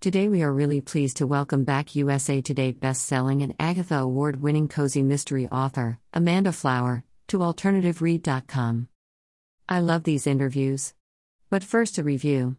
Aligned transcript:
Today 0.00 0.28
we 0.28 0.44
are 0.44 0.52
really 0.52 0.80
pleased 0.80 1.16
to 1.16 1.26
welcome 1.26 1.64
back 1.64 1.96
USA 1.96 2.40
Today 2.40 2.70
best-selling 2.70 3.42
and 3.42 3.52
Agatha 3.58 3.96
Award-winning 3.96 4.68
cozy 4.68 5.02
mystery 5.02 5.48
author, 5.48 5.98
Amanda 6.14 6.52
Flower, 6.52 7.02
to 7.26 7.38
alternativeread.com. 7.38 8.86
I 9.68 9.80
love 9.80 10.04
these 10.04 10.24
interviews. 10.24 10.94
But 11.50 11.64
first 11.64 11.98
a 11.98 12.04
review. 12.04 12.58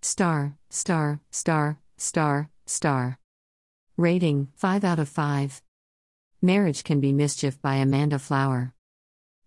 Star, 0.00 0.56
star, 0.70 1.20
star, 1.30 1.80
star, 1.98 2.48
star. 2.64 3.18
Rating 3.98 4.48
5 4.54 4.84
out 4.84 4.98
of 4.98 5.10
5. 5.10 5.60
Marriage 6.40 6.82
Can 6.82 6.98
Be 6.98 7.12
Mischief 7.12 7.60
by 7.60 7.74
Amanda 7.74 8.18
Flower. 8.18 8.72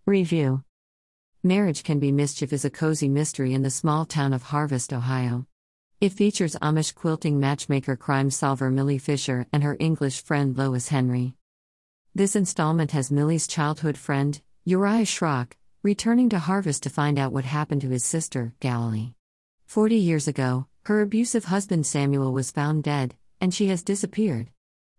Review 0.06 0.62
Marriage 1.42 1.82
Can 1.82 1.98
Be 1.98 2.12
Mischief 2.12 2.52
is 2.52 2.64
a 2.64 2.70
cozy 2.70 3.08
mystery 3.08 3.54
in 3.54 3.62
the 3.62 3.70
small 3.70 4.04
town 4.04 4.32
of 4.32 4.44
Harvest, 4.44 4.92
Ohio. 4.92 5.47
It 6.00 6.12
features 6.12 6.54
Amish 6.62 6.94
quilting 6.94 7.40
matchmaker 7.40 7.96
crime 7.96 8.30
solver 8.30 8.70
Millie 8.70 8.98
Fisher 8.98 9.46
and 9.52 9.64
her 9.64 9.76
English 9.80 10.22
friend 10.22 10.56
Lois 10.56 10.90
Henry. 10.90 11.34
This 12.14 12.36
installment 12.36 12.92
has 12.92 13.10
Millie's 13.10 13.48
childhood 13.48 13.98
friend, 13.98 14.40
Uriah 14.64 15.04
Schrock, 15.04 15.54
returning 15.82 16.28
to 16.28 16.38
Harvest 16.38 16.84
to 16.84 16.90
find 16.90 17.18
out 17.18 17.32
what 17.32 17.44
happened 17.44 17.80
to 17.80 17.88
his 17.88 18.04
sister, 18.04 18.54
Galilee. 18.60 19.14
Forty 19.66 19.96
years 19.96 20.28
ago, 20.28 20.68
her 20.84 21.00
abusive 21.00 21.46
husband 21.46 21.84
Samuel 21.84 22.32
was 22.32 22.52
found 22.52 22.84
dead, 22.84 23.16
and 23.40 23.52
she 23.52 23.66
has 23.66 23.82
disappeared. 23.82 24.50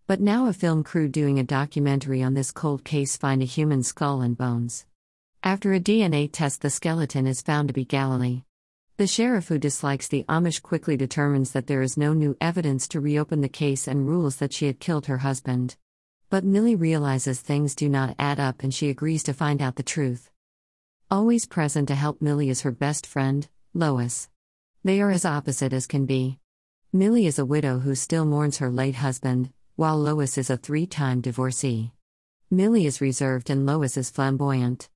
But 0.06 0.20
now 0.20 0.48
a 0.48 0.52
film 0.52 0.84
crew 0.84 1.08
doing 1.08 1.38
a 1.38 1.44
documentary 1.44 2.22
on 2.22 2.34
this 2.34 2.50
cold 2.50 2.84
case 2.84 3.16
find 3.16 3.40
a 3.40 3.46
human 3.46 3.82
skull 3.84 4.20
and 4.20 4.36
bones. 4.36 4.84
After 5.42 5.72
a 5.72 5.80
DNA 5.80 6.28
test, 6.30 6.60
the 6.60 6.68
skeleton 6.68 7.26
is 7.26 7.40
found 7.40 7.68
to 7.68 7.74
be 7.74 7.86
Galilee. 7.86 8.42
The 9.00 9.06
sheriff 9.06 9.48
who 9.48 9.58
dislikes 9.58 10.08
the 10.08 10.26
Amish 10.28 10.60
quickly 10.60 10.94
determines 10.94 11.52
that 11.52 11.66
there 11.66 11.80
is 11.80 11.96
no 11.96 12.12
new 12.12 12.36
evidence 12.38 12.86
to 12.88 13.00
reopen 13.00 13.40
the 13.40 13.48
case 13.48 13.88
and 13.88 14.06
rules 14.06 14.36
that 14.36 14.52
she 14.52 14.66
had 14.66 14.78
killed 14.78 15.06
her 15.06 15.16
husband. 15.16 15.76
But 16.28 16.44
Millie 16.44 16.76
realizes 16.76 17.40
things 17.40 17.74
do 17.74 17.88
not 17.88 18.14
add 18.18 18.38
up 18.38 18.62
and 18.62 18.74
she 18.74 18.90
agrees 18.90 19.22
to 19.22 19.32
find 19.32 19.62
out 19.62 19.76
the 19.76 19.82
truth. 19.82 20.30
Always 21.10 21.46
present 21.46 21.88
to 21.88 21.94
help 21.94 22.20
Millie 22.20 22.50
is 22.50 22.60
her 22.60 22.70
best 22.70 23.06
friend, 23.06 23.48
Lois. 23.72 24.28
They 24.84 25.00
are 25.00 25.10
as 25.10 25.24
opposite 25.24 25.72
as 25.72 25.86
can 25.86 26.04
be. 26.04 26.38
Millie 26.92 27.24
is 27.24 27.38
a 27.38 27.46
widow 27.46 27.78
who 27.78 27.94
still 27.94 28.26
mourns 28.26 28.58
her 28.58 28.68
late 28.68 28.96
husband, 28.96 29.50
while 29.76 29.96
Lois 29.96 30.36
is 30.36 30.50
a 30.50 30.58
three 30.58 30.84
time 30.84 31.22
divorcee. 31.22 31.92
Millie 32.50 32.84
is 32.84 33.00
reserved 33.00 33.48
and 33.48 33.64
Lois 33.64 33.96
is 33.96 34.10
flamboyant. 34.10 34.90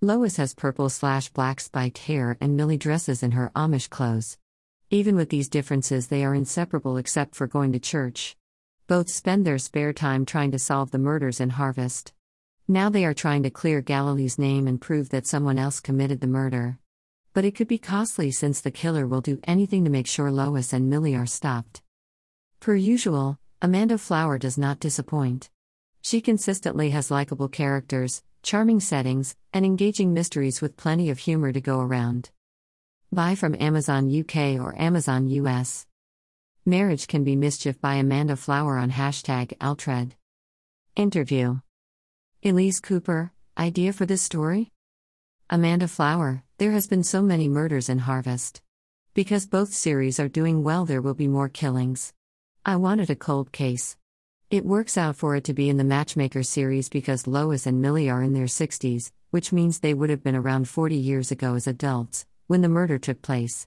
Lois 0.00 0.36
has 0.36 0.54
purple 0.54 0.88
slash 0.90 1.28
black 1.30 1.58
spiked 1.58 1.98
hair 1.98 2.36
and 2.40 2.56
Millie 2.56 2.76
dresses 2.76 3.24
in 3.24 3.32
her 3.32 3.50
Amish 3.56 3.90
clothes. 3.90 4.38
Even 4.90 5.16
with 5.16 5.28
these 5.28 5.48
differences, 5.48 6.06
they 6.06 6.24
are 6.24 6.36
inseparable 6.36 6.96
except 6.96 7.34
for 7.34 7.48
going 7.48 7.72
to 7.72 7.80
church. 7.80 8.36
Both 8.86 9.10
spend 9.10 9.44
their 9.44 9.58
spare 9.58 9.92
time 9.92 10.24
trying 10.24 10.52
to 10.52 10.58
solve 10.60 10.92
the 10.92 11.00
murders 11.00 11.40
in 11.40 11.50
Harvest. 11.50 12.12
Now 12.68 12.88
they 12.88 13.04
are 13.04 13.12
trying 13.12 13.42
to 13.42 13.50
clear 13.50 13.80
Galilee's 13.80 14.38
name 14.38 14.68
and 14.68 14.80
prove 14.80 15.08
that 15.08 15.26
someone 15.26 15.58
else 15.58 15.80
committed 15.80 16.20
the 16.20 16.28
murder. 16.28 16.78
But 17.32 17.44
it 17.44 17.56
could 17.56 17.66
be 17.66 17.78
costly 17.78 18.30
since 18.30 18.60
the 18.60 18.70
killer 18.70 19.04
will 19.04 19.20
do 19.20 19.40
anything 19.44 19.82
to 19.82 19.90
make 19.90 20.06
sure 20.06 20.30
Lois 20.30 20.72
and 20.72 20.88
Millie 20.88 21.16
are 21.16 21.26
stopped. 21.26 21.82
Per 22.60 22.76
usual, 22.76 23.40
Amanda 23.60 23.98
Flower 23.98 24.38
does 24.38 24.56
not 24.56 24.78
disappoint. 24.78 25.50
She 26.00 26.20
consistently 26.20 26.90
has 26.90 27.10
likable 27.10 27.48
characters, 27.48 28.22
charming 28.42 28.80
settings, 28.80 29.36
and 29.52 29.64
engaging 29.64 30.14
mysteries 30.14 30.60
with 30.60 30.76
plenty 30.76 31.10
of 31.10 31.18
humor 31.18 31.52
to 31.52 31.60
go 31.60 31.80
around. 31.80 32.30
Buy 33.12 33.34
from 33.34 33.56
Amazon 33.58 34.08
UK 34.08 34.60
or 34.60 34.74
Amazon 34.80 35.28
US. 35.28 35.86
Marriage 36.64 37.06
Can 37.06 37.24
Be 37.24 37.36
Mischief 37.36 37.80
by 37.80 37.94
Amanda 37.94 38.36
Flower 38.36 38.78
on 38.78 38.90
hashtag 38.90 39.54
Altred. 39.60 40.14
Interview 40.96 41.60
Elise 42.44 42.80
Cooper, 42.80 43.32
idea 43.56 43.92
for 43.92 44.06
this 44.06 44.22
story? 44.22 44.70
Amanda 45.50 45.88
Flower, 45.88 46.44
there 46.58 46.72
has 46.72 46.86
been 46.86 47.02
so 47.02 47.22
many 47.22 47.48
murders 47.48 47.88
in 47.88 47.98
Harvest. 47.98 48.62
Because 49.14 49.46
both 49.46 49.74
series 49.74 50.20
are 50.20 50.28
doing 50.28 50.62
well, 50.62 50.84
there 50.84 51.02
will 51.02 51.14
be 51.14 51.26
more 51.26 51.48
killings. 51.48 52.12
I 52.64 52.76
wanted 52.76 53.10
a 53.10 53.16
cold 53.16 53.50
case. 53.50 53.96
It 54.50 54.64
works 54.64 54.96
out 54.96 55.16
for 55.16 55.36
it 55.36 55.44
to 55.44 55.52
be 55.52 55.68
in 55.68 55.76
the 55.76 55.84
Matchmaker 55.84 56.42
series 56.42 56.88
because 56.88 57.26
Lois 57.26 57.66
and 57.66 57.82
Millie 57.82 58.08
are 58.08 58.22
in 58.22 58.32
their 58.32 58.46
60s, 58.46 59.12
which 59.30 59.52
means 59.52 59.78
they 59.78 59.92
would 59.92 60.08
have 60.08 60.22
been 60.22 60.34
around 60.34 60.70
40 60.70 60.96
years 60.96 61.30
ago 61.30 61.54
as 61.54 61.66
adults, 61.66 62.24
when 62.46 62.62
the 62.62 62.68
murder 62.70 62.98
took 62.98 63.20
place. 63.20 63.66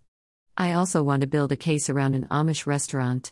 I 0.58 0.74
also 0.74 1.03
want 1.03 1.22
to 1.22 1.28
build 1.28 1.52
a 1.52 1.56
case 1.56 1.88
around 1.88 2.16
an 2.16 2.25
Amish 2.31 2.66
restaurant. 2.66 3.31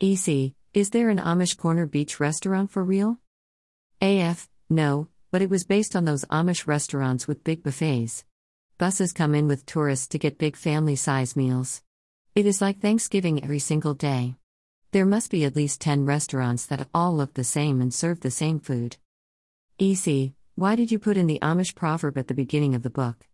EC, 0.00 0.52
is 0.72 0.90
there 0.90 1.08
an 1.08 1.18
Amish 1.18 1.56
Corner 1.56 1.86
Beach 1.86 2.20
restaurant 2.20 2.70
for 2.70 2.84
real? 2.84 3.18
AF, 4.00 4.48
no, 4.68 5.08
but 5.32 5.42
it 5.42 5.50
was 5.50 5.64
based 5.64 5.96
on 5.96 6.04
those 6.04 6.24
Amish 6.26 6.68
restaurants 6.68 7.26
with 7.26 7.42
big 7.42 7.64
buffets. 7.64 8.24
Buses 8.78 9.12
come 9.12 9.34
in 9.34 9.48
with 9.48 9.66
tourists 9.66 10.06
to 10.06 10.20
get 10.20 10.38
big 10.38 10.54
family 10.54 10.94
size 10.94 11.34
meals. 11.34 11.82
It 12.36 12.46
is 12.46 12.60
like 12.60 12.78
Thanksgiving 12.78 13.42
every 13.42 13.58
single 13.58 13.94
day. 13.94 14.36
There 14.92 15.06
must 15.06 15.30
be 15.30 15.44
at 15.44 15.54
least 15.54 15.80
10 15.82 16.04
restaurants 16.04 16.66
that 16.66 16.88
all 16.92 17.16
look 17.16 17.34
the 17.34 17.44
same 17.44 17.80
and 17.80 17.94
serve 17.94 18.20
the 18.20 18.30
same 18.30 18.58
food. 18.58 18.96
EC, 19.78 20.32
why 20.56 20.74
did 20.74 20.90
you 20.90 20.98
put 20.98 21.16
in 21.16 21.28
the 21.28 21.38
Amish 21.40 21.76
proverb 21.76 22.18
at 22.18 22.26
the 22.26 22.34
beginning 22.34 22.74
of 22.74 22.82
the 22.82 22.90
book? 22.90 23.28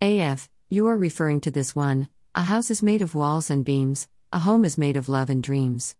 AF, 0.00 0.50
you 0.68 0.88
are 0.88 0.96
referring 0.96 1.40
to 1.42 1.52
this 1.52 1.76
one 1.76 2.08
a 2.34 2.42
house 2.42 2.68
is 2.68 2.82
made 2.82 3.00
of 3.00 3.14
walls 3.14 3.48
and 3.48 3.64
beams, 3.64 4.08
a 4.32 4.40
home 4.40 4.64
is 4.64 4.76
made 4.76 4.96
of 4.96 5.08
love 5.08 5.30
and 5.30 5.40
dreams. 5.40 5.94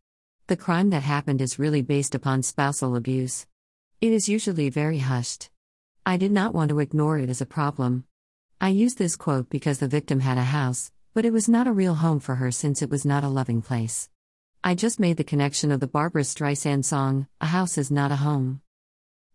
The 0.49 0.57
crime 0.57 0.91
that 0.91 1.05
happened 1.05 1.41
is 1.41 1.61
really 1.61 1.83
based 1.83 2.15
upon 2.15 2.43
spousal 2.43 2.97
abuse. 2.97 3.47
It 4.01 4.13
is 4.13 4.29
usually 4.29 4.69
very 4.69 4.99
hushed. 4.99 5.51
I 6.05 6.17
did 6.17 6.33
not 6.33 6.55
want 6.55 6.71
to 6.71 6.81
ignore 6.81 7.19
it 7.19 7.29
as 7.29 7.41
a 7.41 7.47
problem. 7.47 8.05
I 8.61 8.71
use 8.71 8.97
this 8.97 9.15
quote 9.15 9.49
because 9.49 9.79
the 9.79 9.87
victim 9.87 10.21
had 10.21 10.39
a 10.39 10.43
house, 10.43 10.91
but 11.15 11.25
it 11.25 11.33
was 11.33 11.49
not 11.49 11.69
a 11.69 11.73
real 11.73 11.95
home 11.95 12.19
for 12.19 12.37
her 12.37 12.51
since 12.51 12.83
it 12.83 12.91
was 12.91 13.05
not 13.05 13.23
a 13.23 13.29
loving 13.29 13.63
place. 13.63 14.09
I 14.65 14.77
just 14.77 15.01
made 15.01 15.17
the 15.17 15.25
connection 15.25 15.73
of 15.73 15.81
the 15.81 15.89
Barbra 15.89 16.23
Streisand 16.23 16.85
song, 16.85 17.27
A 17.41 17.47
House 17.47 17.77
is 17.77 17.91
Not 17.91 18.13
a 18.13 18.17
Home. 18.17 18.61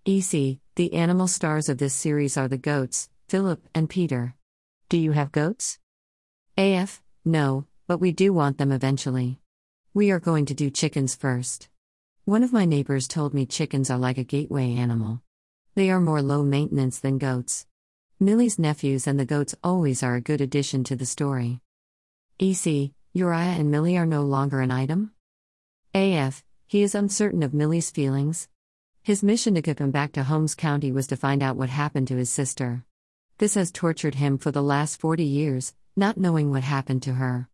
EC, 0.06 0.60
the 0.76 0.94
animal 0.94 1.28
stars 1.28 1.68
of 1.68 1.80
this 1.80 1.94
series 1.94 2.38
are 2.38 2.48
the 2.48 2.58
goats, 2.58 3.10
Philip 3.28 3.62
and 3.76 3.90
Peter. 3.90 4.36
Do 4.88 4.98
you 4.98 5.12
have 5.12 5.34
goats? 5.34 5.80
AF, 6.58 7.04
no, 7.26 7.66
but 7.88 7.98
we 7.98 8.14
do 8.14 8.32
want 8.32 8.58
them 8.58 8.72
eventually. 8.72 9.42
We 9.94 10.12
are 10.12 10.20
going 10.22 10.46
to 10.46 10.54
do 10.54 10.70
chickens 10.70 11.14
first. 11.14 11.68
One 12.24 12.42
of 12.42 12.54
my 12.54 12.64
neighbors 12.64 13.06
told 13.06 13.34
me 13.34 13.46
chickens 13.46 13.90
are 13.90 13.98
like 13.98 14.18
a 14.18 14.24
gateway 14.24 14.76
animal. 14.76 15.22
They 15.76 15.90
are 15.90 16.00
more 16.00 16.22
low 16.22 16.42
maintenance 16.42 17.00
than 17.00 17.18
goats. 17.18 17.68
Millie's 18.18 18.58
nephews 18.58 19.08
and 19.08 19.20
the 19.20 19.26
goats 19.26 19.56
always 19.62 20.04
are 20.04 20.16
a 20.16 20.22
good 20.22 20.40
addition 20.40 20.86
to 20.86 20.96
the 20.96 21.06
story. 21.06 21.59
EC, 22.40 22.92
Uriah 23.12 23.58
and 23.59 23.70
Millie 23.70 23.98
are 23.98 24.06
no 24.06 24.22
longer 24.22 24.62
an 24.62 24.72
item? 24.72 25.12
AF, 25.97 26.44
he 26.68 26.84
is 26.84 26.94
uncertain 26.94 27.41
of 27.41 27.56
Millie's 27.56 27.90
feelings. 27.90 28.47
His 29.02 29.24
mission 29.24 29.56
to 29.56 29.63
get 29.63 29.80
him 29.80 29.90
back 29.90 30.12
to 30.12 30.24
Holmes 30.24 30.53
County 30.53 30.91
was 30.91 31.08
to 31.08 31.18
find 31.18 31.41
out 31.41 31.56
what 31.56 31.69
happened 31.69 32.08
to 32.09 32.18
his 32.18 32.30
sister. 32.30 32.84
This 33.40 33.56
has 33.56 33.72
tortured 33.72 34.16
him 34.16 34.38
for 34.38 34.52
the 34.52 34.62
last 34.62 35.00
40 35.00 35.24
years, 35.24 35.74
not 35.96 36.18
knowing 36.18 36.52
what 36.52 36.62
happened 36.63 37.02
to 37.03 37.13
her. 37.13 37.50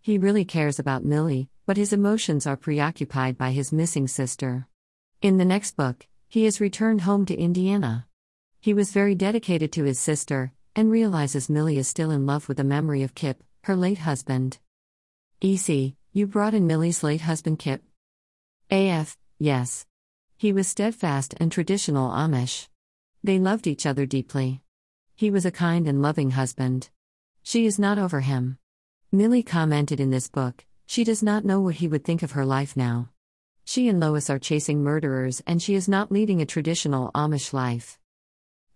He 0.00 0.16
really 0.16 0.44
cares 0.44 0.78
about 0.78 1.04
Millie, 1.04 1.48
but 1.66 1.76
his 1.76 1.92
emotions 1.92 2.46
are 2.46 2.56
preoccupied 2.56 3.36
by 3.36 3.50
his 3.50 3.72
missing 3.72 4.06
sister. 4.06 4.68
In 5.20 5.38
the 5.38 5.44
next 5.44 5.76
book, 5.76 6.06
he 6.28 6.46
is 6.46 6.60
returned 6.60 7.00
home 7.00 7.26
to 7.26 7.36
Indiana. 7.36 8.06
He 8.60 8.74
was 8.74 8.92
very 8.92 9.16
dedicated 9.16 9.72
to 9.72 9.84
his 9.84 9.98
sister, 9.98 10.52
and 10.76 10.88
realizes 10.90 11.50
Millie 11.50 11.78
is 11.78 11.88
still 11.88 12.12
in 12.12 12.26
love 12.26 12.46
with 12.46 12.58
the 12.58 12.64
memory 12.64 13.02
of 13.02 13.16
Kip, 13.16 13.42
her 13.64 13.74
late 13.74 13.98
husband. 13.98 14.58
EC, 15.40 15.94
you 16.12 16.26
brought 16.26 16.54
in 16.54 16.66
Millie's 16.66 17.02
late 17.02 17.22
husband 17.22 17.58
Kip? 17.58 17.82
AF, 18.70 19.16
yes. 19.38 19.86
He 20.36 20.52
was 20.52 20.68
steadfast 20.68 21.34
and 21.40 21.50
traditional 21.50 22.10
Amish. 22.10 22.68
They 23.24 23.38
loved 23.38 23.66
each 23.66 23.86
other 23.86 24.04
deeply. 24.04 24.60
He 25.16 25.30
was 25.30 25.46
a 25.46 25.50
kind 25.50 25.88
and 25.88 26.02
loving 26.02 26.32
husband. 26.32 26.90
She 27.42 27.64
is 27.64 27.78
not 27.78 27.98
over 27.98 28.20
him. 28.20 28.58
Millie 29.10 29.42
commented 29.42 30.00
in 30.00 30.10
this 30.10 30.28
book, 30.28 30.66
she 30.86 31.02
does 31.02 31.22
not 31.22 31.46
know 31.46 31.60
what 31.60 31.76
he 31.76 31.88
would 31.88 32.04
think 32.04 32.22
of 32.22 32.32
her 32.32 32.44
life 32.44 32.76
now. 32.76 33.08
She 33.64 33.88
and 33.88 34.00
Lois 34.00 34.28
are 34.28 34.38
chasing 34.38 34.82
murderers 34.82 35.42
and 35.46 35.62
she 35.62 35.74
is 35.74 35.88
not 35.88 36.12
leading 36.12 36.42
a 36.42 36.46
traditional 36.46 37.10
Amish 37.12 37.54
life. 37.54 37.98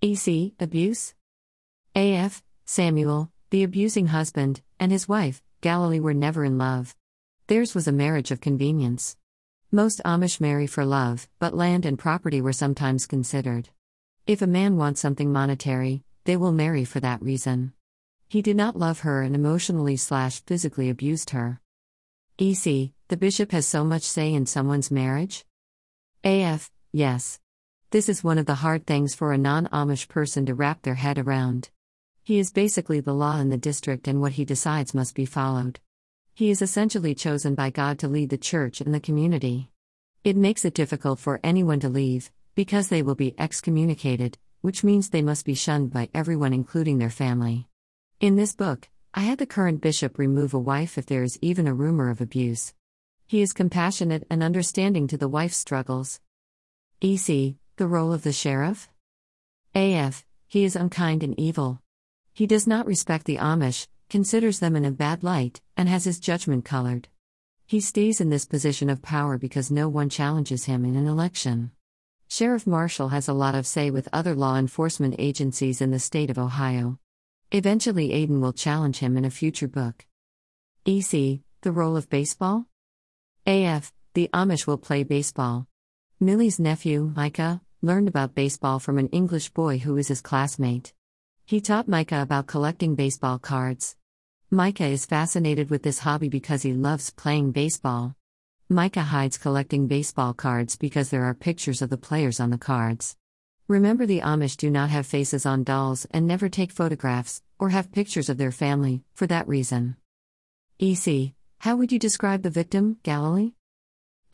EC, 0.01 0.53
abuse? 0.59 1.15
AF, 1.95 2.43
Samuel, 2.65 3.31
the 3.51 3.63
abusing 3.63 4.07
husband, 4.07 4.63
and 4.81 4.91
his 4.91 5.07
wife, 5.07 5.43
Galilee 5.61 6.01
were 6.01 6.15
never 6.15 6.47
in 6.47 6.57
love. 6.57 6.97
Theirs 7.47 7.75
was 7.75 7.87
a 7.87 7.93
marriage 7.93 8.31
of 8.31 8.41
convenience. 8.41 9.17
Most 9.75 10.03
Amish 10.05 10.39
marry 10.39 10.67
for 10.67 10.85
love, 10.85 11.31
but 11.39 11.57
land 11.57 11.87
and 11.87 11.99
property 11.99 12.43
were 12.43 12.53
sometimes 12.53 13.07
considered. 13.07 13.71
If 14.27 14.43
a 14.43 14.47
man 14.47 14.77
wants 14.77 15.01
something 15.01 15.33
monetary, 15.33 16.05
they 16.25 16.37
will 16.37 16.53
marry 16.53 16.85
for 16.85 17.01
that 17.01 17.23
reason. 17.23 17.73
He 18.29 18.43
did 18.43 18.55
not 18.55 18.79
love 18.79 19.01
her 19.01 19.23
and 19.23 19.35
emotionally 19.35 19.97
slash 19.97 20.45
physically 20.45 20.91
abused 20.91 21.31
her. 21.31 21.63
EC, 22.39 22.93
the 23.09 23.17
bishop 23.17 23.53
has 23.53 23.67
so 23.67 23.83
much 23.83 24.03
say 24.03 24.35
in 24.35 24.45
someone's 24.45 24.91
marriage? 24.91 25.47
AF, 26.23 26.71
yes. 26.93 27.41
This 27.93 28.11
is 28.11 28.23
one 28.23 28.37
of 28.37 28.45
the 28.45 28.57
hard 28.57 28.87
things 28.87 29.15
for 29.15 29.33
a 29.33 29.39
non 29.39 29.69
Amish 29.69 30.07
person 30.07 30.45
to 30.45 30.55
wrap 30.55 30.83
their 30.83 30.97
head 30.97 31.17
around. 31.17 31.71
He 32.23 32.39
is 32.39 32.53
basically 32.53 33.01
the 33.01 33.15
law 33.15 33.39
in 33.39 33.49
the 33.49 33.57
district, 33.57 34.07
and 34.07 34.21
what 34.21 34.33
he 34.33 34.45
decides 34.45 34.93
must 34.93 35.15
be 35.15 35.25
followed. 35.25 35.81
He 36.35 36.51
is 36.51 36.63
essentially 36.63 37.15
chosen 37.15 37.55
by 37.55 37.69
God 37.69 37.99
to 37.99 38.09
lead 38.09 38.31
the 38.31 38.39
church 38.39 38.81
and 38.81 38.95
the 38.95 39.01
community. 39.01 39.71
It 40.25 40.35
makes 40.35 40.65
it 40.65 40.73
difficult 40.73 41.19
for 41.19 41.41
anyone 41.45 41.81
to 41.81 41.91
leave, 41.91 42.31
because 42.55 42.89
they 42.89 43.03
will 43.03 43.15
be 43.15 43.35
excommunicated, 43.39 44.39
which 44.63 44.83
means 44.83 45.11
they 45.11 45.21
must 45.21 45.45
be 45.45 45.55
shunned 45.55 45.93
by 45.93 46.09
everyone, 46.15 46.55
including 46.55 46.99
their 46.99 47.11
family. 47.11 47.69
In 48.19 48.37
this 48.37 48.55
book, 48.55 48.89
I 49.13 49.21
had 49.21 49.37
the 49.37 49.47
current 49.47 49.83
bishop 49.83 50.17
remove 50.17 50.55
a 50.55 50.59
wife 50.59 50.97
if 50.97 51.05
there 51.05 51.23
is 51.23 51.39
even 51.43 51.67
a 51.67 51.75
rumor 51.75 52.09
of 52.09 52.23
abuse. 52.23 52.73
He 53.27 53.43
is 53.43 53.53
compassionate 53.53 54.27
and 54.31 54.43
understanding 54.43 55.09
to 55.09 55.19
the 55.19 55.29
wife's 55.29 55.59
struggles. 55.59 56.19
EC, 57.03 57.57
the 57.77 57.87
role 57.87 58.11
of 58.11 58.23
the 58.23 58.33
sheriff? 58.33 58.89
AF, 59.75 60.25
he 60.49 60.65
is 60.65 60.77
unkind 60.77 61.23
and 61.23 61.39
evil. 61.39 61.83
He 62.33 62.47
does 62.47 62.67
not 62.67 62.87
respect 62.87 63.27
the 63.27 63.37
Amish, 63.37 63.87
considers 64.13 64.59
them 64.59 64.77
in 64.77 64.85
a 64.85 64.91
bad 64.91 65.25
light, 65.25 65.63
and 65.75 65.89
has 65.89 66.05
his 66.05 66.21
judgment 66.21 66.67
colored. 66.67 67.09
He 67.65 67.81
stays 67.81 68.21
in 68.21 68.29
this 68.29 68.45
position 68.45 68.91
of 68.91 69.01
power 69.01 69.39
because 69.39 69.71
no 69.71 69.89
one 69.89 70.11
challenges 70.11 70.67
him 70.67 70.85
in 70.85 70.97
an 70.97 71.07
election. 71.07 71.71
Sheriff 72.29 72.67
Marshall 72.67 73.09
has 73.09 73.27
a 73.27 73.33
lot 73.33 73.55
of 73.55 73.67
say 73.67 73.91
with 73.91 74.11
other 74.13 74.35
law 74.35 74.59
enforcement 74.59 75.15
agencies 75.19 75.81
in 75.81 75.93
the 75.93 75.99
state 75.99 76.29
of 76.29 76.37
Ohio. 76.39 76.99
Eventually, 77.53 78.11
Aiden 78.11 78.43
will 78.43 78.53
challenge 78.53 78.99
him 78.99 79.17
in 79.17 79.25
a 79.25 79.31
future 79.31 79.67
book. 79.67 80.05
EC, 80.85 81.41
the 81.63 81.73
role 81.73 81.97
of 81.97 82.11
baseball? 82.11 82.67
AF, 83.47 83.95
the 84.13 84.29
Amish 84.35 84.67
will 84.67 84.77
play 84.77 85.05
baseball. 85.05 85.69
Millie's 86.21 86.61
nephew, 86.61 87.15
Micah, 87.17 87.63
learned 87.81 88.09
about 88.09 88.35
baseball 88.35 88.79
from 88.79 88.99
an 88.99 89.09
English 89.09 89.49
boy 89.55 89.79
who 89.79 89.97
is 89.97 90.09
his 90.09 90.21
classmate. 90.21 90.93
He 91.47 91.63
taught 91.63 91.89
Micah 91.89 92.21
about 92.21 92.47
collecting 92.47 92.95
baseball 92.95 93.39
cards. 93.39 93.97
Micah 94.55 94.85
is 94.85 95.07
fascinated 95.07 95.71
with 95.71 95.83
this 95.83 96.01
hobby 96.01 96.29
because 96.29 96.61
he 96.61 96.75
loves 96.75 97.09
playing 97.09 97.53
baseball. 97.53 98.15
Micah 98.69 99.01
hides 99.01 99.39
collecting 99.39 99.87
baseball 99.87 100.35
cards 100.35 100.77
because 100.77 101.09
there 101.09 101.25
are 101.25 101.33
pictures 101.33 101.81
of 101.81 101.89
the 101.89 101.97
players 101.97 102.39
on 102.39 102.51
the 102.51 102.59
cards. 102.59 103.17
Remember, 103.67 104.05
the 104.05 104.21
Amish 104.21 104.59
do 104.59 104.71
not 104.71 104.91
have 104.91 105.07
faces 105.07 105.47
on 105.47 105.65
dolls 105.65 106.07
and 106.11 106.27
never 106.27 106.51
take 106.51 106.71
photographs, 106.71 107.41
or 107.59 107.71
have 107.71 107.93
pictures 107.93 108.29
of 108.29 108.37
their 108.37 108.53
family, 108.53 109.03
for 109.15 109.27
that 109.27 109.49
reason. 109.49 109.97
EC, 110.79 111.33
how 111.61 111.77
would 111.77 111.91
you 111.91 111.99
describe 111.99 112.43
the 112.43 112.51
victim, 112.51 112.99
Galilee? 113.05 113.53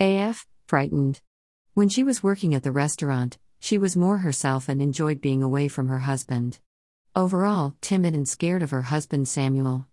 AF, 0.00 0.48
frightened. 0.66 1.20
When 1.74 1.88
she 1.88 2.02
was 2.02 2.24
working 2.24 2.56
at 2.56 2.64
the 2.64 2.72
restaurant, 2.72 3.38
she 3.60 3.78
was 3.78 3.96
more 3.96 4.18
herself 4.18 4.68
and 4.68 4.82
enjoyed 4.82 5.20
being 5.20 5.44
away 5.44 5.68
from 5.68 5.86
her 5.86 6.00
husband. 6.00 6.58
Overall, 7.14 7.76
timid 7.80 8.14
and 8.14 8.28
scared 8.28 8.64
of 8.64 8.72
her 8.72 8.82
husband 8.82 9.28
Samuel. 9.28 9.86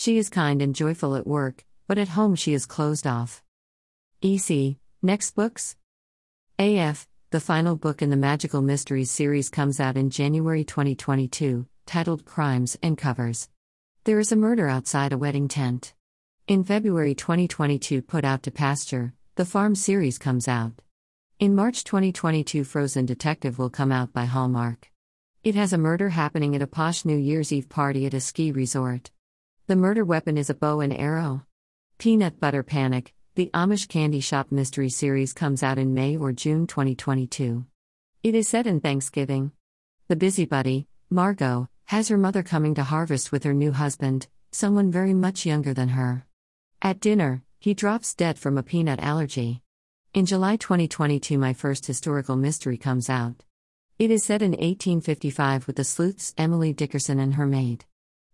She 0.00 0.16
is 0.16 0.30
kind 0.30 0.62
and 0.62 0.74
joyful 0.74 1.14
at 1.14 1.26
work, 1.26 1.62
but 1.86 1.98
at 1.98 2.16
home 2.16 2.34
she 2.34 2.54
is 2.54 2.64
closed 2.64 3.06
off. 3.06 3.42
EC, 4.22 4.76
next 5.02 5.32
books? 5.32 5.76
AF, 6.58 7.06
the 7.28 7.38
final 7.38 7.76
book 7.76 8.00
in 8.00 8.08
the 8.08 8.16
Magical 8.16 8.62
Mysteries 8.62 9.10
series 9.10 9.50
comes 9.50 9.78
out 9.78 9.98
in 9.98 10.08
January 10.08 10.64
2022, 10.64 11.66
titled 11.84 12.24
Crimes 12.24 12.78
and 12.82 12.96
Covers. 12.96 13.50
There 14.04 14.18
is 14.18 14.32
a 14.32 14.36
murder 14.36 14.68
outside 14.68 15.12
a 15.12 15.18
wedding 15.18 15.48
tent. 15.48 15.92
In 16.48 16.64
February 16.64 17.14
2022, 17.14 18.00
Put 18.00 18.24
Out 18.24 18.42
to 18.44 18.50
Pasture, 18.50 19.12
the 19.34 19.44
Farm 19.44 19.74
series 19.74 20.16
comes 20.16 20.48
out. 20.48 20.72
In 21.38 21.54
March 21.54 21.84
2022, 21.84 22.64
Frozen 22.64 23.04
Detective 23.04 23.58
will 23.58 23.68
come 23.68 23.92
out 23.92 24.14
by 24.14 24.24
Hallmark. 24.24 24.90
It 25.44 25.54
has 25.56 25.74
a 25.74 25.76
murder 25.76 26.08
happening 26.08 26.56
at 26.56 26.62
a 26.62 26.66
posh 26.66 27.04
New 27.04 27.18
Year's 27.18 27.52
Eve 27.52 27.68
party 27.68 28.06
at 28.06 28.14
a 28.14 28.20
ski 28.20 28.50
resort. 28.50 29.10
The 29.70 29.76
murder 29.76 30.04
weapon 30.04 30.36
is 30.36 30.50
a 30.50 30.54
bow 30.54 30.80
and 30.80 30.92
arrow. 30.92 31.46
Peanut 31.96 32.40
Butter 32.40 32.64
Panic, 32.64 33.14
the 33.36 33.52
Amish 33.54 33.86
Candy 33.86 34.18
Shop 34.18 34.50
Mystery 34.50 34.88
Series 34.88 35.32
comes 35.32 35.62
out 35.62 35.78
in 35.78 35.94
May 35.94 36.16
or 36.16 36.32
June 36.32 36.66
2022. 36.66 37.64
It 38.24 38.34
is 38.34 38.48
set 38.48 38.66
in 38.66 38.80
Thanksgiving. 38.80 39.52
The 40.08 40.16
busybody, 40.16 40.88
Margot, 41.08 41.68
has 41.84 42.08
her 42.08 42.18
mother 42.18 42.42
coming 42.42 42.74
to 42.74 42.82
harvest 42.82 43.30
with 43.30 43.44
her 43.44 43.54
new 43.54 43.70
husband, 43.70 44.26
someone 44.50 44.90
very 44.90 45.14
much 45.14 45.46
younger 45.46 45.72
than 45.72 45.90
her. 45.90 46.26
At 46.82 46.98
dinner, 46.98 47.44
he 47.60 47.72
drops 47.72 48.12
dead 48.12 48.40
from 48.40 48.58
a 48.58 48.64
peanut 48.64 48.98
allergy. 48.98 49.62
In 50.12 50.26
July 50.26 50.56
2022, 50.56 51.38
my 51.38 51.52
first 51.52 51.86
historical 51.86 52.34
mystery 52.34 52.76
comes 52.76 53.08
out. 53.08 53.44
It 54.00 54.10
is 54.10 54.24
set 54.24 54.42
in 54.42 54.50
1855 54.50 55.68
with 55.68 55.76
the 55.76 55.84
sleuths 55.84 56.34
Emily 56.36 56.72
Dickinson 56.72 57.20
and 57.20 57.34
her 57.34 57.46
maid. 57.46 57.84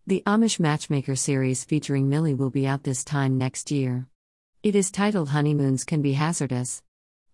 The 0.08 0.22
Amish 0.24 0.60
Matchmaker 0.60 1.16
series 1.16 1.64
featuring 1.64 2.08
Millie 2.08 2.32
will 2.32 2.50
be 2.50 2.64
out 2.64 2.84
this 2.84 3.02
time 3.02 3.36
next 3.36 3.72
year. 3.72 4.06
It 4.62 4.76
is 4.76 4.92
titled 4.92 5.30
Honeymoons 5.30 5.82
Can 5.82 6.00
Be 6.00 6.12
Hazardous. 6.12 6.84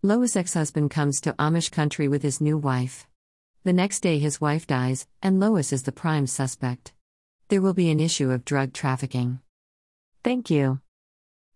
Lois' 0.01 0.37
ex 0.37 0.55
husband 0.55 0.91
comes 0.91 1.21
to 1.21 1.35
Amish 1.35 1.71
country 1.71 2.09
with 2.09 2.23
his 2.23 2.41
new 2.41 2.57
wife. 2.57 3.07
The 3.63 3.75
next 3.75 4.01
day, 4.01 4.19
his 4.19 4.41
wife 4.41 4.67
dies, 4.67 5.07
and 5.23 5.39
Lois 5.39 5.71
is 5.71 5.83
the 5.83 5.93
prime 5.93 6.27
suspect. 6.27 6.95
There 7.49 7.61
will 7.61 7.75
be 7.75 7.91
an 7.91 8.01
issue 8.01 8.31
of 8.31 8.47
drug 8.47 8.73
trafficking. 8.73 9.41
Thank 10.25 10.49
you. 10.49 10.81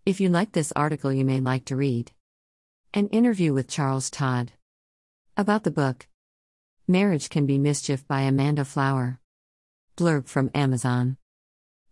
If 0.04 0.20
you 0.20 0.28
like 0.28 0.52
this 0.52 0.70
article, 0.76 1.14
you 1.14 1.24
may 1.24 1.40
like 1.40 1.64
to 1.64 1.76
read 1.76 2.12
an 2.92 3.08
interview 3.08 3.54
with 3.54 3.68
Charles 3.68 4.10
Todd 4.10 4.52
about 5.34 5.64
the 5.64 5.70
book 5.70 6.08
Marriage 6.86 7.30
Can 7.30 7.46
Be 7.46 7.56
Mischief 7.56 8.06
by 8.06 8.20
Amanda 8.20 8.66
Flower. 8.66 9.18
Blurb 9.96 10.28
from 10.28 10.50
Amazon. 10.54 11.16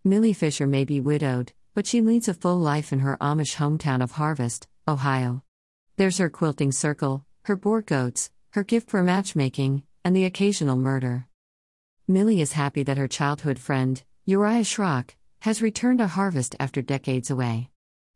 Millie 0.05 0.35
Fisher 0.35 0.67
may 0.67 0.85
be 0.85 1.01
widowed, 1.01 1.53
but 1.75 1.87
she 1.87 2.03
leads 2.03 2.29
a 2.29 2.35
full 2.35 2.59
life 2.59 2.93
in 2.93 2.99
her 2.99 3.17
Amish 3.19 3.57
hometown 3.57 4.03
of 4.03 4.13
Harvest, 4.13 4.69
Ohio. 4.87 5.43
There's 5.97 6.19
her 6.19 6.29
quilting 6.29 6.71
circle, 6.71 7.25
her 7.45 7.57
Boer 7.57 7.81
goats, 7.81 8.31
her 8.51 8.63
gift 8.63 8.91
for 8.91 9.03
matchmaking, 9.03 9.85
and 10.05 10.15
the 10.15 10.27
occasional 10.27 10.77
murder. 10.77 11.29
Millie 12.07 12.43
is 12.43 12.53
happy 12.53 12.83
that 12.83 12.99
her 12.99 13.09
childhood 13.09 13.59
friend, 13.59 14.03
Uriah 14.27 14.65
Schrock, 14.65 15.17
has 15.41 15.63
returned 15.63 16.01
to 16.01 16.07
Harvest 16.07 16.55
after 16.61 16.83
decades 16.83 17.31
away. 17.31 17.71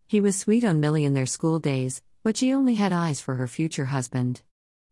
He 0.06 0.20
was 0.20 0.38
sweet 0.38 0.64
on 0.64 0.81
Millie 0.81 1.06
in 1.06 1.14
their 1.14 1.25
school 1.25 1.58
days, 1.58 2.02
but 2.23 2.37
she 2.37 2.52
only 2.52 2.74
had 2.74 2.93
eyes 2.93 3.22
for 3.22 3.36
her 3.36 3.48
future 3.48 3.86
husband. 3.86 4.43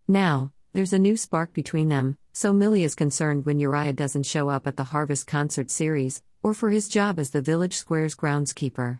Now, 0.09 0.53
there's 0.73 0.95
a 0.95 0.99
new 0.99 1.19
spark 1.19 1.53
between 1.53 1.91
them, 1.91 2.17
so 2.37 2.53
Millie 2.53 2.85
is 2.85 2.95
concerned 2.95 3.47
when 3.47 3.59
Uriah 3.59 3.95
doesn't 3.95 4.25
show 4.25 4.51
up 4.51 4.67
at 4.67 4.77
the 4.77 4.85
Harvest 4.85 5.27
concert 5.27 5.71
series, 5.71 6.23
or 6.43 6.53
for 6.53 6.69
his 6.69 6.87
job 6.87 7.19
as 7.19 7.31
the 7.31 7.41
village 7.41 7.73
square's 7.73 8.15
groundskeeper. 8.15 8.99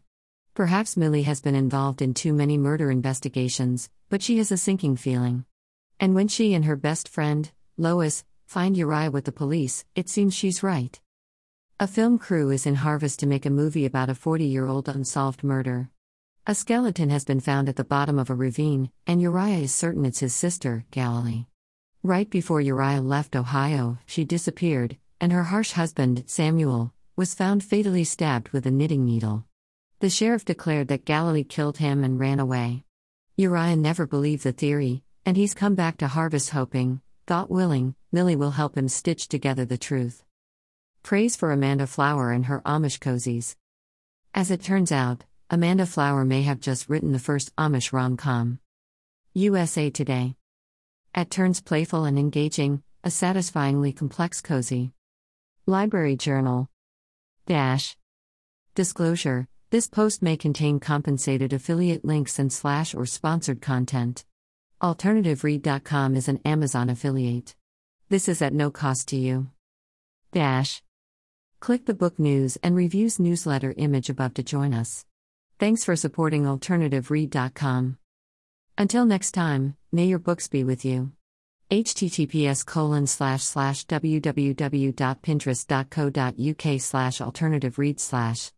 Perhaps 0.55 0.97
Millie 0.97 1.25
has 1.25 1.43
been 1.43 1.55
involved 1.55 2.01
in 2.01 2.15
too 2.15 2.33
many 2.33 2.57
murder 2.57 2.91
investigations, 2.91 3.91
but 4.09 4.23
she 4.23 4.39
has 4.39 4.51
a 4.51 4.57
sinking 4.57 4.97
feeling. 4.97 5.45
And 6.01 6.15
when 6.15 6.29
she 6.29 6.55
and 6.55 6.65
her 6.65 6.77
best 6.77 7.11
friend, 7.11 7.53
Lois, 7.77 8.25
find 8.47 8.75
Uriah 8.75 9.11
with 9.11 9.27
the 9.27 9.33
police, 9.33 9.85
it 9.95 10.09
seems 10.09 10.33
she's 10.33 10.63
right. 10.63 10.99
A 11.79 11.87
film 11.87 12.19
crew 12.19 12.51
is 12.51 12.65
in 12.65 12.77
Harvest 12.77 13.21
to 13.21 13.27
make 13.27 13.45
a 13.45 13.51
movie 13.51 13.85
about 13.85 14.09
a 14.09 14.15
40 14.15 14.47
year 14.47 14.67
old 14.67 14.89
unsolved 14.89 15.45
murder. 15.45 15.91
A 16.47 16.55
skeleton 16.55 17.11
has 17.11 17.27
been 17.27 17.41
found 17.41 17.69
at 17.69 17.77
the 17.77 17.85
bottom 17.85 18.19
of 18.19 18.31
a 18.31 18.35
ravine, 18.35 18.91
and 19.07 19.21
Uriah 19.21 19.59
is 19.59 19.75
certain 19.75 20.07
it's 20.07 20.21
his 20.21 20.35
sister, 20.35 20.87
Galilee. 20.91 21.45
Right 22.03 22.29
before 22.31 22.61
Uriah 22.61 23.01
left 23.01 23.35
Ohio, 23.35 23.99
she 24.07 24.25
disappeared, 24.25 24.97
and 25.21 25.33
her 25.33 25.45
harsh 25.45 25.73
husband, 25.73 26.25
Samuel, 26.27 26.93
was 27.17 27.35
found 27.35 27.65
fatally 27.65 28.05
stabbed 28.05 28.51
with 28.51 28.67
a 28.67 28.71
knitting 28.71 29.05
needle. 29.05 29.45
The 30.01 30.11
sheriff 30.11 30.45
declared 30.45 30.89
that 30.89 31.05
Galilee 31.05 31.45
killed 31.45 31.79
him 31.79 32.05
and 32.05 32.21
ran 32.21 32.39
away. 32.39 32.85
Uriah 33.37 33.77
never 33.77 34.07
believed 34.07 34.45
the 34.45 34.53
theory, 34.53 35.03
and 35.25 35.37
he's 35.37 35.55
come 35.55 35.75
back 35.75 35.97
to 35.99 36.09
harvest 36.09 36.51
hoping, 36.51 37.01
thought 37.27 37.51
willing, 37.51 37.95
Millie 38.13 38.37
will 38.37 38.53
help 38.53 38.77
him 38.77 38.89
stitch 38.89 39.29
together 39.29 39.65
the 39.65 39.79
truth. 39.79 40.23
Praise 41.03 41.37
for 41.37 41.51
Amanda 41.51 41.87
Flower 41.87 42.31
and 42.31 42.47
her 42.47 42.61
Amish 42.63 42.99
cozies. 42.99 43.57
As 44.35 44.51
it 44.51 44.63
turns 44.63 44.93
out, 44.93 45.25
Amanda 45.51 45.87
Flower 45.87 46.25
may 46.25 46.43
have 46.43 46.61
just 46.61 46.89
written 46.89 47.13
the 47.13 47.19
first 47.19 47.55
Amish 47.57 47.93
rom 47.93 48.17
com. 48.17 48.59
USA 49.35 49.91
Today. 49.91 50.37
At 51.17 51.31
turns 51.31 51.63
playful 51.63 52.05
and 52.05 52.19
engaging, 52.19 52.83
a 53.03 53.11
satisfyingly 53.11 53.91
complex 53.95 54.43
cozy. 54.43 54.93
Library 55.65 56.15
Journal. 56.15 56.69
Dash. 57.47 57.97
Disclosure 58.75 59.49
This 59.71 59.89
post 59.89 60.21
may 60.21 60.37
contain 60.37 60.79
compensated 60.79 61.55
affiliate 61.55 62.05
links 62.05 62.39
and 62.39 62.53
slash 62.53 62.95
or 62.95 63.07
sponsored 63.07 63.63
content. 63.63 64.27
AlternativeRead.com 64.83 66.17
is 66.17 66.29
an 66.29 66.39
Amazon 66.45 66.91
affiliate. 66.91 67.57
This 68.11 68.29
is 68.29 68.43
at 68.43 68.53
no 68.53 68.71
cost 68.71 69.09
to 69.09 69.17
you. 69.17 69.49
Dash. 70.33 70.83
Click 71.61 71.87
the 71.87 71.95
book 71.95 72.19
news 72.19 72.59
and 72.63 72.77
reviews 72.77 73.19
newsletter 73.19 73.73
image 73.79 74.11
above 74.11 74.35
to 74.35 74.43
join 74.43 74.75
us. 74.75 75.07
Thanks 75.59 75.83
for 75.83 75.97
supporting 75.97 76.45
AlternativeRead.com. 76.45 77.97
Until 78.79 79.07
next 79.07 79.33
time, 79.33 79.75
may 79.91 80.05
your 80.07 80.19
books 80.19 80.49
be 80.49 80.63
with 80.63 80.85
you. 80.85 81.13
https 81.71 82.65
colon 82.65 83.07
slash 83.07 83.43
slash 83.43 83.87
www.pinterest.co.uk 83.87 86.81
slash 86.81 87.21
alternative 87.21 87.79
read 87.79 87.99
slash 87.99 88.53